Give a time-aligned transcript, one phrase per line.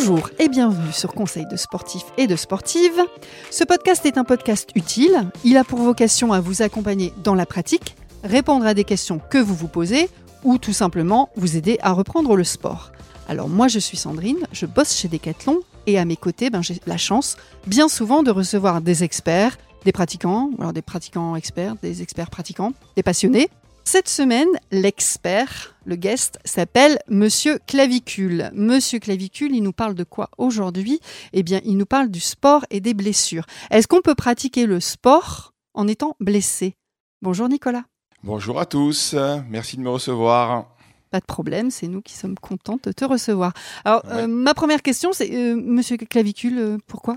[0.00, 3.02] Bonjour et bienvenue sur Conseil de sportifs et de sportives.
[3.50, 5.30] Ce podcast est un podcast utile.
[5.44, 9.36] Il a pour vocation à vous accompagner dans la pratique, répondre à des questions que
[9.36, 10.08] vous vous posez
[10.42, 12.92] ou tout simplement vous aider à reprendre le sport.
[13.28, 16.80] Alors moi je suis Sandrine, je bosse chez Decathlon et à mes côtés ben, j'ai
[16.86, 17.36] la chance
[17.66, 22.72] bien souvent de recevoir des experts, des pratiquants, alors des pratiquants experts, des experts pratiquants,
[22.96, 23.50] des passionnés
[23.84, 28.50] cette semaine, l'expert, le guest, s'appelle Monsieur Clavicule.
[28.54, 31.00] Monsieur Clavicule, il nous parle de quoi aujourd'hui?
[31.32, 33.46] Eh bien, il nous parle du sport et des blessures.
[33.70, 36.76] Est-ce qu'on peut pratiquer le sport en étant blessé?
[37.22, 37.84] Bonjour Nicolas.
[38.22, 39.14] Bonjour à tous,
[39.48, 40.66] merci de me recevoir.
[41.10, 43.52] Pas de problème, c'est nous qui sommes contents de te recevoir.
[43.84, 47.16] Alors, euh, ma première question, c'est euh, Monsieur Clavicule, euh, pourquoi?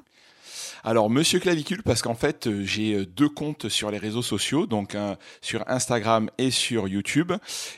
[0.83, 4.65] Alors, Monsieur Clavicule, parce qu'en fait, euh, j'ai euh, deux comptes sur les réseaux sociaux,
[4.65, 4.97] donc
[5.41, 7.31] sur Instagram et sur YouTube,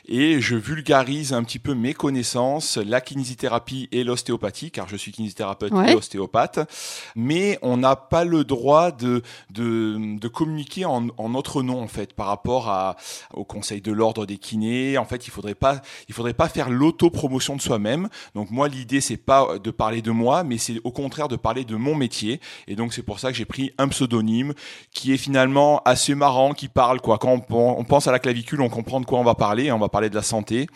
[0.08, 5.12] et je vulgarise un petit peu mes connaissances, la kinésithérapie et l'ostéopathie, car je suis
[5.12, 6.68] kinésithérapeute et ostéopathe,
[7.14, 11.88] mais on n'a pas le droit de, de, de communiquer en, en, notre nom, en
[11.88, 12.96] fait, par rapport à,
[13.32, 14.98] au Conseil de l'ordre des kinés.
[14.98, 18.08] En fait, il faudrait pas, il faudrait pas faire l'autopromotion de soi-même.
[18.34, 21.64] Donc moi, l'idée, c'est pas de parler de moi, mais c'est au contraire de parler
[21.64, 24.54] de mon métier, et donc c'est pour ça que j'ai pris un pseudonyme
[24.90, 27.18] qui est finalement assez marrant, qui parle quoi.
[27.18, 29.70] Quand on, pense à la clavicule, on comprend de quoi on va parler.
[29.70, 30.66] On va parler de la santé.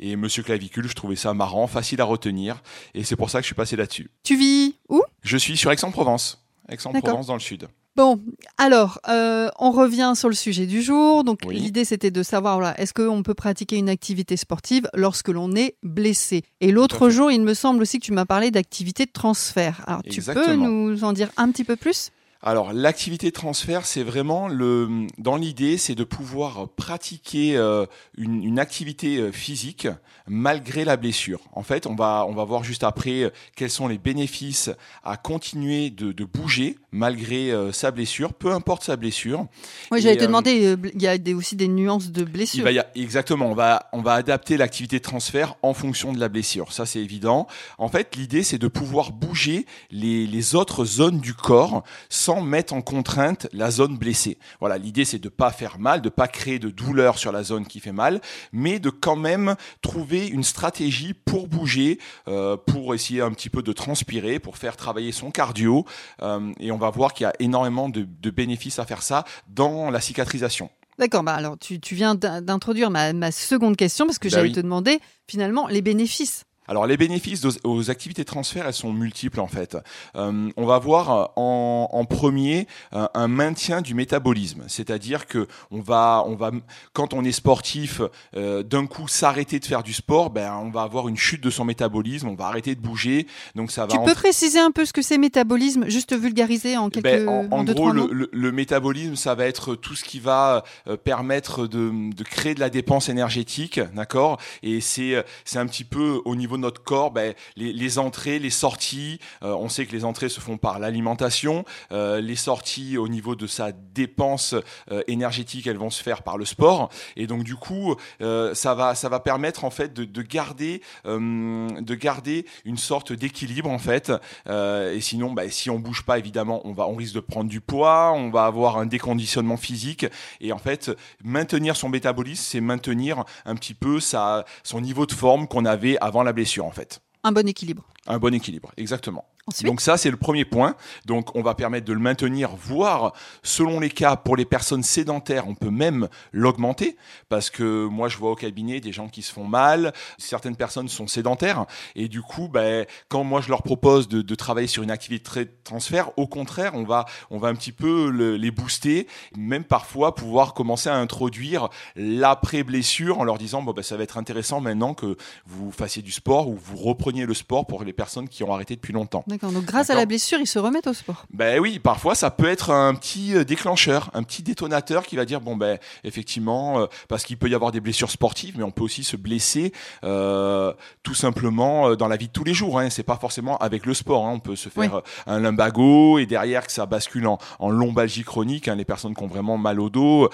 [0.00, 2.62] Et Monsieur Clavicule, je trouvais ça marrant, facile à retenir,
[2.94, 4.10] et c'est pour ça que je suis passé là-dessus.
[4.24, 5.02] Tu vis où?
[5.22, 6.44] Je suis sur Aix-en-Provence.
[6.68, 7.68] Aix-en-Provence dans le sud.
[7.96, 8.20] Bon,
[8.58, 11.24] alors, euh, on revient sur le sujet du jour.
[11.24, 15.54] Donc, l'idée, c'était de savoir, voilà, est-ce qu'on peut pratiquer une activité sportive lorsque l'on
[15.56, 16.42] est blessé?
[16.60, 19.82] Et l'autre jour, il me semble aussi que tu m'as parlé d'activité de transfert.
[19.86, 22.10] Alors, tu peux nous en dire un petit peu plus?
[22.46, 28.44] Alors l'activité de transfert, c'est vraiment le dans l'idée, c'est de pouvoir pratiquer euh, une,
[28.44, 29.88] une, activité euh, physique
[30.28, 31.40] malgré la blessure.
[31.54, 34.70] En fait, on va on va voir juste après euh, quels sont les bénéfices
[35.02, 39.46] à continuer de, de bouger malgré sa blessure, peu importe sa blessure.
[39.90, 42.66] Oui, j'allais te demander, il y a des, aussi des nuances de blessure.
[42.66, 46.72] a, exactement, on va on va adapter l'activité de transfert en fonction de la blessure.
[46.72, 47.48] Ça c'est évident.
[47.76, 52.74] En fait, l'idée c'est de pouvoir bouger les, les autres zones du corps sans mettre
[52.74, 54.38] en contrainte la zone blessée.
[54.60, 57.66] Voilà, l'idée c'est de pas faire mal, de pas créer de douleur sur la zone
[57.66, 58.20] qui fait mal,
[58.52, 61.98] mais de quand même trouver une stratégie pour bouger,
[62.28, 65.84] euh, pour essayer un petit peu de transpirer, pour faire travailler son cardio.
[66.22, 69.90] Euh, et on va voir qu'il y a énormément de, bénéfices à faire ça dans
[69.90, 70.68] la cicatrisation.
[70.98, 74.98] D'accord, bah alors tu, viens d'introduire ma, seconde question parce que bah j'allais te demander
[75.26, 76.44] finalement les bénéfices.
[76.68, 79.76] Alors les bénéfices aux, activités de transfert, elles sont multiples en fait.
[80.16, 85.80] Euh, on va voir en, en premier euh, un maintien du métabolisme, c'est-à-dire que on
[85.80, 86.50] va, on va,
[86.92, 88.00] quand on est sportif,
[88.36, 91.50] euh, d'un coup s'arrêter de faire du sport, ben on va avoir une chute de
[91.50, 93.92] son métabolisme, on va arrêter de bouger, donc ça va.
[93.96, 97.04] Tu peux préciser un peu ce que c'est métabolisme, juste vulgariser en quelques.
[97.04, 100.64] Ben, en, en gros, le, le, métabolisme, ça va être tout ce qui va
[101.04, 106.20] permettre de, de créer de la dépense énergétique, d'accord, et c'est c'est un petit peu
[106.24, 110.28] au niveau notre corps, ben, les, entrées, les sorties, euh, on sait que les entrées
[110.28, 114.54] se font par l'alimentation, euh, les sorties au niveau de sa dépense
[114.90, 118.94] euh, énergétique, elles vont se faire par le sport, et donc du coup, ça va,
[118.94, 124.12] ça va permettre en fait de, garder, de garder une sorte d'équilibre en fait,
[124.48, 127.60] et sinon, ben, si on bouge pas, évidemment, on va, on risque de prendre du
[127.60, 130.06] poids, on va avoir un déconditionnement physique,
[130.40, 130.90] et en fait,
[131.22, 135.96] maintenir son métabolisme, c'est maintenir un petit peu sa, son niveau de forme qu'on avait
[136.00, 137.00] avant la blessure en fait.
[137.24, 137.84] Un bon équilibre.
[138.06, 139.26] Un bon équilibre, exactement.
[139.62, 140.74] Donc ça, c'est le premier point.
[141.04, 143.12] Donc on va permettre de le maintenir, voire
[143.44, 146.96] selon les cas, pour les personnes sédentaires, on peut même l'augmenter,
[147.28, 150.88] parce que moi, je vois au cabinet des gens qui se font mal, certaines personnes
[150.88, 154.82] sont sédentaires, et du coup, ben, quand moi je leur propose de, de travailler sur
[154.82, 159.06] une activité de transfert, au contraire, on va, on va un petit peu les booster,
[159.36, 164.18] même parfois pouvoir commencer à introduire l'après-blessure en leur disant, bon, ben, ça va être
[164.18, 168.28] intéressant maintenant que vous fassiez du sport ou vous repreniez le sport pour les personnes
[168.28, 169.24] qui ont arrêté depuis longtemps.
[169.42, 171.26] Donc grâce à la blessure, ils se remettent au sport.
[171.32, 175.24] Ben oui, parfois ça peut être un petit euh, déclencheur, un petit détonateur qui va
[175.24, 178.70] dire bon ben effectivement euh, parce qu'il peut y avoir des blessures sportives, mais on
[178.70, 179.72] peut aussi se blesser
[180.04, 180.72] euh,
[181.02, 182.78] tout simplement dans la vie de tous les jours.
[182.78, 182.90] Hein.
[182.90, 184.26] C'est pas forcément avec le sport.
[184.26, 184.32] Hein.
[184.34, 188.68] On peut se faire un lumbago et derrière que ça bascule en, en lombalgie chronique.
[188.68, 190.28] Hein, les personnes qui ont vraiment mal au dos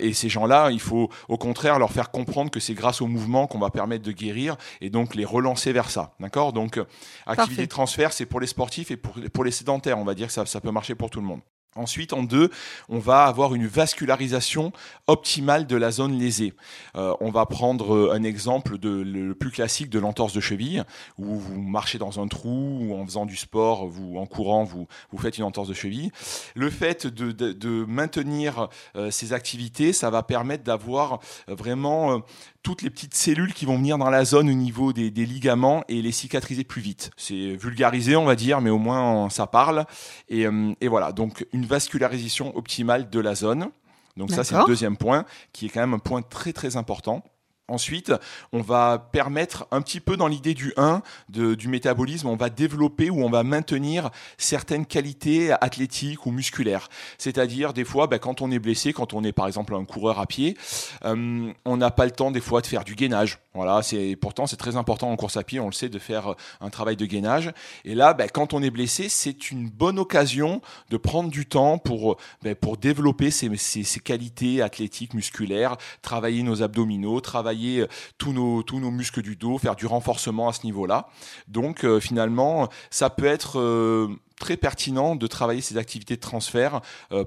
[0.00, 3.46] et ces gens-là, il faut au contraire leur faire comprendre que c'est grâce au mouvement
[3.46, 6.14] qu'on va permettre de guérir et donc les relancer vers ça.
[6.20, 6.52] D'accord?
[6.52, 6.80] Donc
[7.26, 9.98] activité de transfert, c'est pour les sportifs et pour, pour les sédentaires.
[9.98, 11.42] On va dire que ça, ça peut marcher pour tout le monde.
[11.74, 12.50] Ensuite, en deux,
[12.90, 14.72] on va avoir une vascularisation
[15.06, 16.52] optimale de la zone lésée.
[16.96, 20.84] Euh, on va prendre euh, un exemple de, le plus classique de l'entorse de cheville,
[21.16, 24.86] où vous marchez dans un trou, ou en faisant du sport, vous en courant, vous,
[25.10, 26.10] vous faites une entorse de cheville.
[26.54, 32.22] Le fait de, de, maintenir euh, ces activités, ça va permettre d'avoir vraiment
[32.62, 35.84] toutes les petites cellules qui vont venir dans la zone au niveau des, des ligaments
[35.88, 37.10] et les cicatriser plus vite.
[37.16, 39.86] C'est vulgarisé, on va dire, mais au moins ça parle.
[40.28, 40.46] Et,
[40.80, 43.70] et voilà, donc une vascularisation optimale de la zone.
[44.16, 47.24] Donc ça, c'est le deuxième point, qui est quand même un point très très important.
[47.68, 48.12] Ensuite,
[48.52, 53.08] on va permettre un petit peu dans l'idée du 1 du métabolisme, on va développer
[53.08, 56.88] ou on va maintenir certaines qualités athlétiques ou musculaires.
[57.18, 60.18] C'est-à-dire des fois, ben, quand on est blessé, quand on est par exemple un coureur
[60.18, 60.56] à pied,
[61.04, 63.38] euh, on n'a pas le temps des fois de faire du gainage.
[63.54, 66.34] Voilà, c'est pourtant c'est très important en course à pied, on le sait, de faire
[66.60, 67.52] un travail de gainage.
[67.84, 71.78] Et là, ben, quand on est blessé, c'est une bonne occasion de prendre du temps
[71.78, 77.86] pour ben, pour développer ces, ces, ces qualités athlétiques, musculaires, travailler nos abdominaux, travailler euh,
[78.18, 81.08] tous nos, tous nos muscles du dos, faire du renforcement à ce niveau-là.
[81.48, 84.08] Donc euh, finalement, ça peut être euh,
[84.40, 86.80] très pertinent de travailler ces activités de transfert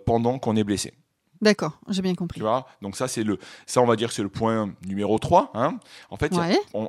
[0.06, 0.94] pendant qu'on est blessé.
[1.42, 2.40] D'accord, j'ai bien compris.
[2.40, 2.66] Tu vois?
[2.82, 5.52] Donc ça, c'est le, ça, on va dire que c'est le point numéro 3.
[5.54, 5.80] Hein
[6.10, 6.34] en fait,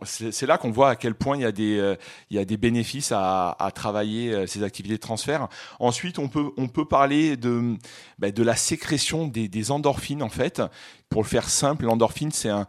[0.05, 1.97] c'est là qu'on voit à quel point il y a des,
[2.31, 5.49] il y a des bénéfices à, à, travailler ces activités de transfert.
[5.79, 7.77] Ensuite, on peut, on peut parler de,
[8.19, 10.63] ben, de la sécrétion des, des endorphines, en fait.
[11.09, 12.67] Pour le faire simple, l'endorphine, c'est un,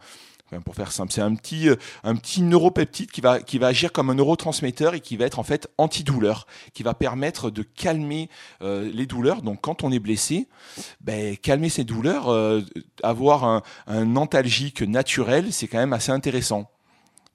[0.64, 3.92] pour faire simple, c'est un petit, euh, un petit neuropeptide qui va, qui va agir
[3.92, 8.28] comme un neurotransmetteur et qui va être en fait antidouleur, qui va permettre de calmer
[8.62, 9.42] euh, les douleurs.
[9.42, 10.48] Donc quand on est blessé,
[11.00, 12.62] ben, calmer ces douleurs, euh,
[13.02, 16.70] avoir un antalgique naturel, c'est quand même assez intéressant.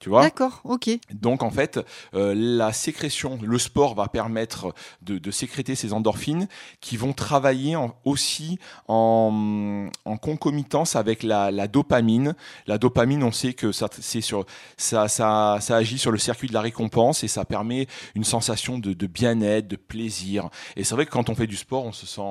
[0.10, 0.90] D'accord, ok.
[1.14, 1.80] Donc en fait,
[2.14, 6.48] euh, la sécrétion, le sport va permettre de, sécréter ces endorphines
[6.80, 9.90] qui vont travailler aussi en,
[10.22, 12.36] concomitance avec la, dopamine.
[12.68, 14.46] La dopamine, on sait que ça, c'est sur,
[14.78, 18.78] ça, ça, ça agit sur le circuit de la récompense et ça permet une sensation
[18.78, 20.50] de, de bien-être, de plaisir.
[20.76, 22.22] Et c'est vrai que quand on fait du sport, on se sent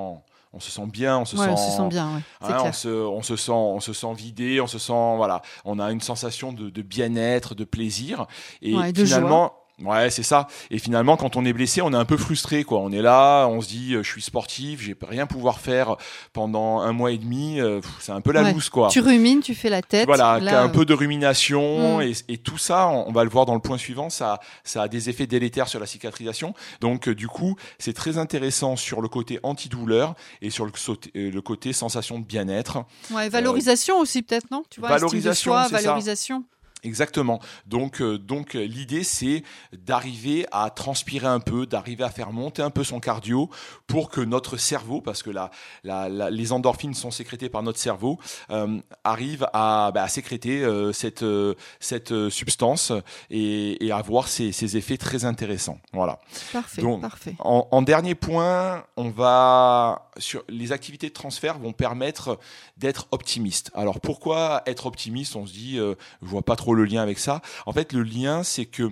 [0.53, 3.21] on se sent bien, on se sent, on se sent bien, hein, on, se, on
[3.23, 6.69] se sent, on se sent vidé, on se sent, voilà, on a une sensation de,
[6.69, 8.27] de bien-être, de plaisir,
[8.61, 10.47] et finalement, Ouais, c'est ça.
[10.69, 12.79] Et finalement, quand on est blessé, on est un peu frustré, quoi.
[12.79, 15.95] On est là, on se dit, euh, je suis sportif, j'ai rien pouvoir faire
[16.31, 17.59] pendant un mois et demi.
[17.59, 18.89] Euh, c'est un peu la loose, quoi.
[18.89, 20.05] Tu rumines, tu fais la tête.
[20.05, 22.13] Voilà, un peu de rumination mm.
[22.29, 25.09] et, tout ça, on, va le voir dans le point suivant, ça, ça a des
[25.09, 26.53] effets délétères sur la cicatrisation.
[26.79, 30.71] Donc, euh, du coup, c'est très intéressant sur le côté antidouleur et sur le,
[31.15, 32.85] le côté sensation de bien-être.
[33.11, 34.63] Ouais, valorisation aussi peut-être, non?
[34.69, 36.43] Tu vois, valorisation, c'est valorisation.
[36.83, 37.39] Exactement.
[37.65, 42.69] Donc, euh, donc l'idée c'est d'arriver à transpirer un peu, d'arriver à faire monter un
[42.69, 43.49] peu son cardio
[43.87, 45.51] pour que notre cerveau, parce que la,
[45.83, 48.19] la, les endorphines sont sécrétées par notre cerveau,
[48.49, 52.91] euh, arrive à, bah, à sécréter euh, cette, euh, cette substance
[53.29, 55.79] et, et avoir ces, ces, effets très intéressants.
[55.93, 56.19] Voilà.
[56.51, 56.81] Parfait.
[56.81, 57.35] Donc, parfait.
[57.39, 62.39] En, en, dernier point, on va sur les activités de transfert vont permettre
[62.77, 63.71] d'être optimiste.
[63.73, 65.35] Alors pourquoi être optimiste?
[65.35, 67.41] On se dit, je vois pas trop le lien avec ça.
[67.65, 68.91] En fait, le lien, c'est que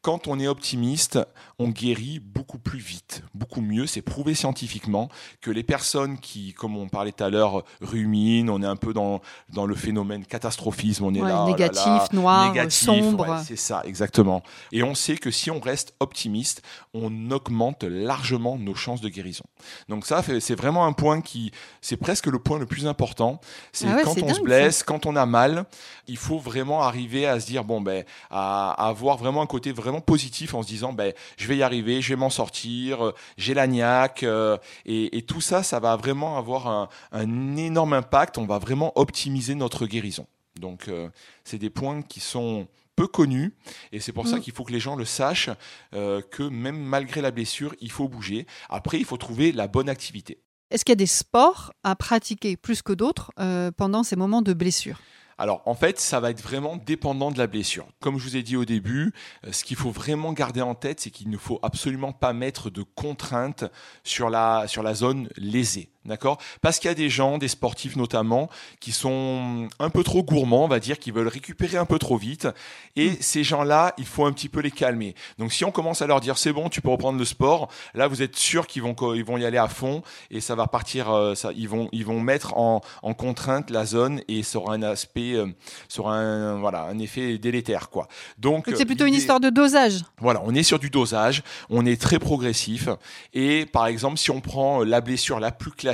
[0.00, 1.18] quand on est optimiste,
[1.58, 3.86] on guérit beaucoup plus vite, beaucoup mieux.
[3.86, 5.08] C'est prouvé scientifiquement
[5.40, 8.94] que les personnes qui, comme on parlait tout à l'heure, ruminent, on est un peu
[8.94, 9.20] dans,
[9.52, 13.40] dans le phénomène catastrophisme, on est là, oh négatif, noir, sombre.
[13.44, 14.42] c'est ça, exactement.
[14.70, 16.62] Et on sait que si on reste optimiste,
[16.94, 19.44] on augmente largement nos chances de guérison.
[19.88, 23.40] Donc ça, c'est vraiment un point qui, c'est presque le point le plus important.
[23.72, 25.64] C'est ah quand on se blesse, quand on a mal,
[26.06, 29.72] il faut vraiment arriver à se dire bon ben, à, à avoir vraiment un côté
[29.72, 33.06] vraiment vraiment positif en se disant ben je vais y arriver, je vais m'en sortir,
[33.06, 38.38] euh, j'ai la niaque euh, et, tout ça, ça va vraiment avoir un, énorme impact.
[38.38, 40.26] On va vraiment optimiser notre guérison.
[40.60, 41.08] Donc euh,
[41.44, 43.54] c'est des points qui sont peu connus
[43.92, 44.40] et c'est pour ça mm.
[44.40, 45.50] qu'il faut que les gens le sachent
[45.92, 48.46] que même malgré la blessure, il faut bouger.
[48.68, 50.38] Après, il faut trouver la bonne activité.
[50.70, 53.30] Est-ce qu'il y a des sports à pratiquer plus que d'autres
[53.76, 55.00] pendant ces moments de blessure?
[55.38, 57.86] Alors en fait, ça va être vraiment dépendant de la blessure.
[58.00, 59.14] Comme je vous ai dit au début,
[59.46, 62.70] euh, ce qu'il faut vraiment garder en tête, c'est qu'il ne faut absolument pas mettre
[62.70, 63.64] de contraintes
[64.02, 65.90] sur la, sur la zone lésée.
[66.04, 66.38] D'accord?
[66.62, 68.48] Parce qu'il y a des gens, des sportifs notamment,
[68.80, 72.16] qui sont un peu trop gourmands, on va dire, qui veulent récupérer un peu trop
[72.16, 72.48] vite.
[72.96, 73.16] Et mm.
[73.20, 75.14] ces gens-là, il faut un petit peu les calmer.
[75.38, 78.06] Donc si on commence à leur dire c'est bon, tu peux reprendre le sport, là
[78.06, 81.10] vous êtes sûr qu'ils vont, ils vont y aller à fond et ça va partir,
[81.10, 84.74] euh, ça, ils, vont, ils vont mettre en, en contrainte la zone et ça aura
[84.74, 85.46] un aspect, euh,
[85.88, 87.90] ça aura un, voilà, un effet délétère.
[87.90, 88.08] quoi.
[88.38, 90.04] Donc c'est plutôt une histoire de dosage.
[90.20, 92.88] Voilà, on est sur du dosage, on est très progressif.
[93.34, 95.87] Et par exemple, si on prend la blessure la plus classique,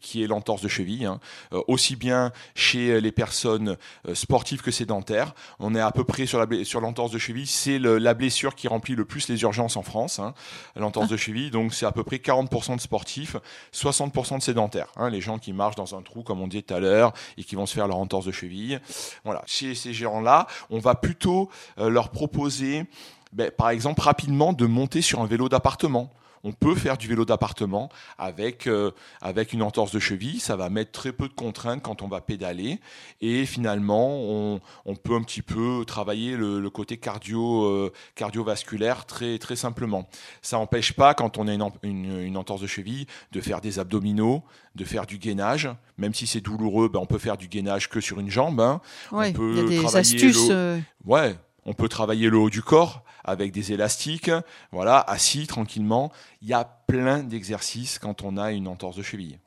[0.00, 1.20] qui est l'entorse de cheville, hein.
[1.52, 3.76] euh, aussi bien chez les personnes
[4.08, 5.34] euh, sportives que sédentaires.
[5.58, 9.04] On est à peu près sur l'entorse de cheville, c'est la blessure qui remplit le
[9.04, 10.34] plus les urgences en France, hein,
[10.76, 11.50] l'entorse de cheville.
[11.50, 13.36] Donc c'est à peu près 40% de sportifs,
[13.72, 16.74] 60% de sédentaires, hein, les gens qui marchent dans un trou comme on disait tout
[16.74, 18.80] à l'heure et qui vont se faire leur entorse de cheville.
[19.24, 22.84] Voilà, chez ces gens-là, on va plutôt euh, leur proposer
[23.32, 26.12] ben, par exemple, rapidement de monter sur un vélo d'appartement
[26.44, 28.90] on peut faire du vélo d'appartement avec, euh,
[29.22, 30.38] avec une entorse de cheville.
[30.38, 32.78] Ça va mettre très peu de contraintes quand on va pédaler.
[33.22, 34.60] Et finalement, on,
[35.02, 40.08] peut un petit peu travailler le, côté cardio, euh, cardiovasculaire très, très simplement.
[40.42, 44.84] Ça n'empêche pas, quand on a une, entorse de cheville, de faire des abdominaux, de
[44.84, 45.68] faire du gainage.
[45.96, 48.60] Même si c'est douloureux, ben on peut faire du gainage que sur une jambe.
[48.60, 48.80] Hein.
[49.12, 50.48] on peut il y a des astuces.
[50.50, 50.78] Euh.
[51.04, 51.36] Ouais,
[51.66, 54.30] on peut travailler le haut du corps avec des élastiques,
[54.70, 56.12] voilà, assis tranquillement.
[56.42, 59.38] Il y a plein d'exercices quand on a une entorse de cheville.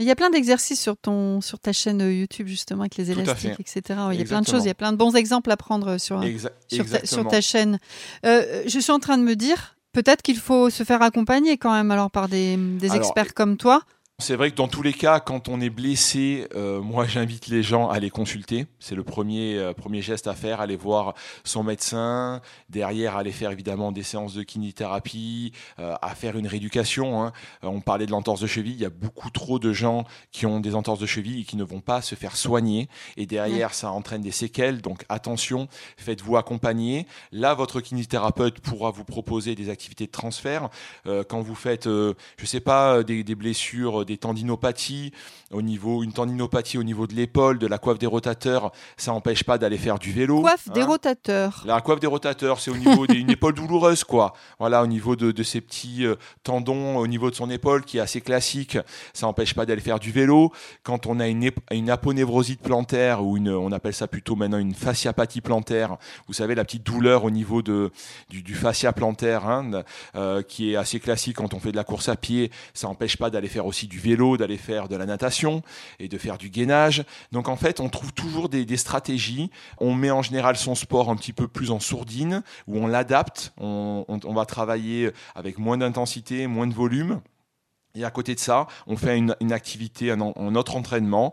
[0.00, 3.58] Il y a plein d'exercices sur ton sur ta chaîne YouTube justement avec les élastiques,
[3.58, 4.00] etc.
[4.12, 5.96] Il y a plein de choses, il y a plein de bons exemples à prendre
[5.98, 6.22] sur,
[6.68, 7.78] sur, ta, chaîne.
[8.26, 11.72] Euh, je suis en train de me dire, peut-être qu'il faut se faire accompagner quand
[11.72, 12.58] même alors par des,
[12.94, 13.82] experts comme toi.
[14.20, 17.62] C'est vrai que dans tous les cas, quand on est blessé, euh, moi j'invite les
[17.62, 18.66] gens à les consulter.
[18.80, 22.42] C'est le premier euh, premier geste à faire, aller voir son médecin.
[22.68, 27.22] Derrière, aller faire évidemment des séances de kinésithérapie, euh, à faire une rééducation.
[27.22, 27.32] Hein.
[27.62, 28.72] on parlait de l'entorse de cheville.
[28.72, 31.56] Il y a beaucoup trop de gens qui ont des entorses de cheville et qui
[31.56, 32.88] ne vont pas se faire soigner.
[33.16, 34.82] Et derrière, ça entraîne des séquelles.
[34.82, 37.06] Donc attention, faites-vous accompagner.
[37.30, 40.70] Là, votre kinésithérapeute pourra vous proposer des activités de transfert.
[41.04, 42.14] quand vous faites, je
[42.46, 45.12] sais pas, des, des blessures des tendinopathies,
[45.52, 49.44] au niveau, une tendinopathie au niveau de l'épaule, de la coiffe des rotateurs, ça n'empêche
[49.44, 50.40] pas d'aller faire du vélo.
[50.40, 50.86] Coiffe des hein.
[50.86, 51.62] rotateurs.
[51.66, 54.34] La coiffe des rotateurs, c'est au niveau d'une épaule douloureuse, quoi.
[54.58, 58.00] Voilà, au niveau de, ces petits euh, tendons, au niveau de son épaule, qui est
[58.00, 58.78] assez classique,
[59.12, 60.52] ça n'empêche pas d'aller faire du vélo.
[60.82, 64.74] Quand on a une, une aponevrosite plantaire, ou une, on appelle ça plutôt maintenant une
[64.74, 65.96] fasciapathie plantaire,
[66.26, 67.90] vous savez, la petite douleur au niveau de,
[68.30, 69.82] du, fascia plantaire, hein,
[70.14, 73.16] euh, qui est assez classique quand on fait de la course à pied, ça n'empêche
[73.16, 75.62] pas d'aller faire aussi du vélo, d'aller faire de la natation
[75.98, 77.04] et de faire du gainage.
[77.32, 79.50] Donc en fait, on trouve toujours des, stratégies.
[79.78, 83.52] On met en général son sport un petit peu plus en sourdine, où on l'adapte.
[83.58, 87.20] on va travailler avec moins d'intensité, moins de volume.
[87.98, 91.32] Et à côté de ça, on fait une, activité, un, autre entraînement,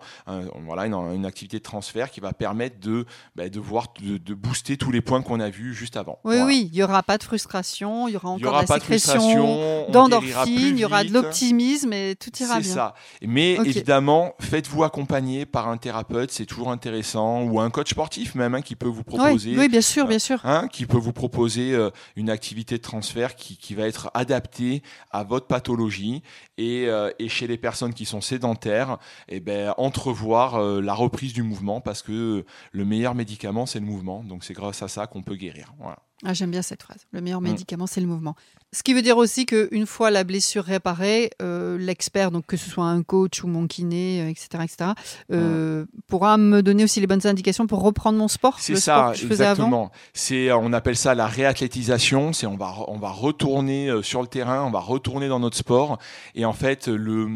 [0.65, 3.05] voilà, une, activité de transfert qui va permettre de,
[3.35, 6.19] bah, de voir, de, booster tous les points qu'on a vus juste avant.
[6.23, 9.85] Oui, oui, il n'y aura pas de frustration, il y aura encore de la sécrétion
[9.89, 12.63] d'endorphine, il y aura de l'optimisme et tout ira bien.
[12.63, 12.95] C'est ça.
[13.21, 18.55] Mais évidemment, faites-vous accompagner par un thérapeute, c'est toujours intéressant, ou un coach sportif même,
[18.55, 19.55] hein, qui peut vous proposer.
[19.57, 20.39] Oui, bien sûr, bien sûr.
[20.43, 24.81] Hein, qui peut vous proposer euh, une activité de transfert qui, qui va être adaptée
[25.11, 26.23] à votre pathologie
[26.59, 28.97] euh, et, chez les personnes qui sont sédentaires,
[29.27, 33.85] eh ben, entrevoir euh, la reprise du mouvement parce que le meilleur médicament, c'est le
[33.85, 34.23] mouvement.
[34.23, 35.73] Donc c'est grâce à ça qu'on peut guérir.
[35.79, 35.99] Voilà.
[36.23, 37.05] Ah, J'aime bien cette phrase.
[37.11, 37.45] Le meilleur mm.
[37.45, 38.35] médicament, c'est le mouvement.
[38.75, 42.69] Ce qui veut dire aussi qu'une fois la blessure réparée, euh, l'expert, donc que ce
[42.69, 44.91] soit un coach ou mon kiné, etc., euh, etc.,
[45.31, 48.59] euh, pourra me donner aussi les bonnes indications pour reprendre mon sport.
[48.59, 49.91] C'est ça, exactement.
[50.13, 52.33] C'est, on appelle ça la réathlétisation.
[52.33, 55.97] C'est on va, on va retourner sur le terrain, on va retourner dans notre sport.
[56.35, 57.29] Et en fait, le,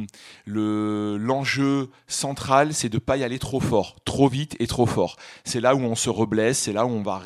[0.44, 5.16] le, l'enjeu central, c'est de pas y aller trop fort, trop vite et trop fort.
[5.46, 7.22] C'est là où on se reblesse, c'est là où on va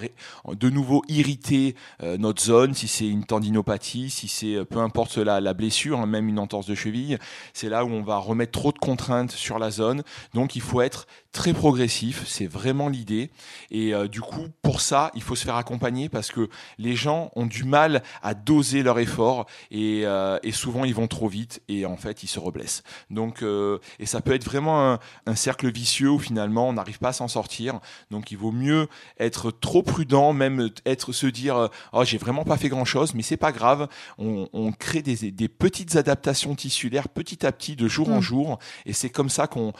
[0.52, 1.74] de nouveau irriter
[2.20, 6.06] notre zone, si c'est une tendinopathie, si c'est euh, peu importe la, la blessure, hein,
[6.06, 7.18] même une entorse de cheville,
[7.54, 10.04] c'est là où on va remettre trop de contraintes sur la zone.
[10.34, 13.32] Donc il faut être très progressif, c'est vraiment l'idée.
[13.72, 17.32] Et euh, du coup, pour ça, il faut se faire accompagner parce que les gens
[17.36, 20.04] ont du mal à doser leur effort et,
[20.44, 22.84] et souvent ils vont trop vite et en fait ils se reblessent.
[23.10, 23.44] Donc
[24.00, 27.28] et ça peut être vraiment un, cercle vicieux où finalement on n'arrive pas à s'en
[27.28, 27.80] sortir.
[28.12, 28.88] Donc il vaut mieux
[29.20, 33.14] être trop prudent, même être se dire euh, oh j'ai vraiment pas fait grand chose,
[33.14, 33.88] mais c'est pas grave.
[34.18, 38.22] On, crée des, petites adaptations tissulaires petit à petit de jour en mm.
[38.22, 39.74] jour, et c'est comme ça qu'on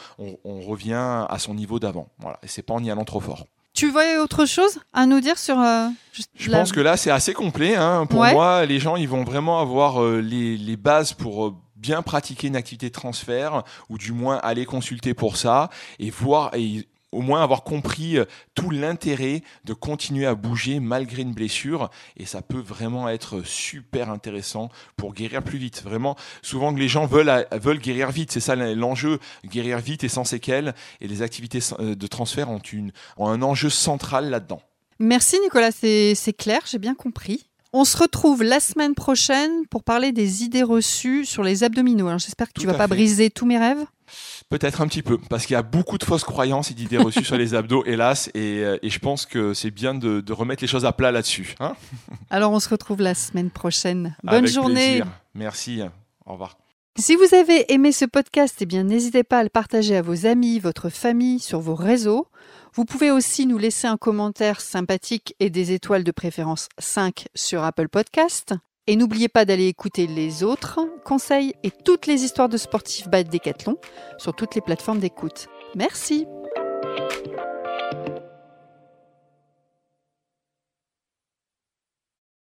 [0.44, 2.08] revient à son niveau d'avant.
[2.18, 3.46] Voilà, et c'est pas en y allant trop fort.
[3.74, 5.88] Tu voyais autre chose à nous dire sur euh,
[6.36, 7.74] Je pense que là c'est assez complet.
[7.74, 8.06] Hein.
[8.06, 12.56] Pour moi, les gens ils vont vraiment avoir euh, les, bases pour bien pratiquer une
[12.56, 17.42] activité de transfert ou du moins aller consulter pour ça et voir et au moins
[17.42, 22.60] avoir compris euh, tout l'intérêt de continuer à bouger malgré une blessure et ça peut
[22.60, 25.82] vraiment être super intéressant pour guérir plus vite.
[25.82, 30.08] Vraiment, souvent que les gens veulent veulent guérir vite, c'est ça l'enjeu, guérir vite et
[30.08, 34.60] sans séquelles et les activités euh, de transfert ont une ont un enjeu central là-dedans.
[34.98, 37.46] Merci Nicolas, c'est clair, j'ai bien compris.
[37.76, 42.08] On se retrouve la semaine prochaine pour parler des idées reçues sur les abdominaux.
[42.18, 43.84] J'espère que tu ne vas pas briser tous mes rêves.
[44.48, 47.24] Peut-être un petit peu, parce qu'il y a beaucoup de fausses croyances et d'idées reçues
[47.24, 50.84] sur les abdos, hélas, et, euh, je pense que c'est bien de, remettre les choses
[50.84, 51.54] à plat là-dessus.
[51.60, 51.74] Hein.
[52.30, 54.16] Alors on se retrouve la semaine prochaine.
[54.22, 55.02] Bonne journée.
[55.34, 55.82] Merci.
[56.26, 56.56] Au revoir.
[56.96, 60.26] Si vous avez aimé ce podcast, eh bien n'hésitez pas à le partager à vos
[60.26, 62.28] amis, votre famille, sur vos réseaux.
[62.72, 67.64] Vous pouvez aussi nous laisser un commentaire sympathique et des étoiles de préférence 5 sur
[67.64, 68.54] Apple Podcast.
[68.86, 73.24] Et n'oubliez pas d'aller écouter les autres conseils et toutes les histoires de sportifs by
[73.24, 73.78] Decathlon
[74.18, 75.46] sur toutes les plateformes d'écoute.
[75.74, 76.26] Merci.